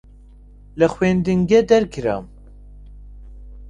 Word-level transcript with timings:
لە 0.79 0.87
خوێندنگە 0.93 1.59
دەرکرام. 1.69 2.25